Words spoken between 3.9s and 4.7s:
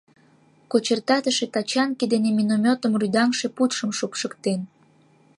шупшыктен.